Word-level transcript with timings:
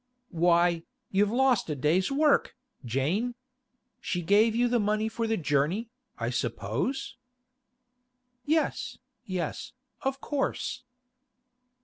'Why, 0.31 0.81
you've 1.11 1.29
lost 1.29 1.69
a 1.69 1.75
day's 1.75 2.11
work, 2.11 2.55
Jane! 2.83 3.35
She 3.99 4.23
gave 4.23 4.55
you 4.55 4.67
the 4.67 4.79
money 4.79 5.07
for 5.07 5.27
the 5.27 5.37
journey, 5.37 5.91
I 6.17 6.31
suppose?' 6.31 7.17
'Yes, 8.43 8.97
yes, 9.27 9.73
of 10.01 10.19
course. 10.19 10.81